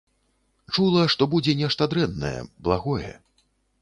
[0.77, 2.35] Чула, што будзе нешта дрэннае,
[2.69, 3.13] благое.